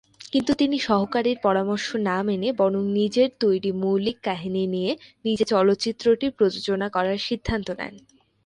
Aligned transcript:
কিন্তু 0.31 0.51
তিনি 0.53 0.77
সহকারীর 0.79 1.37
পরামর্শ 1.41 1.87
না 2.07 2.17
মেনে 2.23 2.49
বরং 2.53 2.83
নিজের 2.91 3.29
তৈরি 3.39 3.71
মৌলিক 3.81 4.17
কাহিনী 4.23 4.63
নিয়ে 4.67 4.91
নিজে 5.25 5.45
চলচ্চিত্রটি 5.45 6.25
প্রযোজনা 6.37 6.87
করার 6.89 7.17
সিদ্ধান্ত 7.27 7.67
নেয়। 7.79 7.97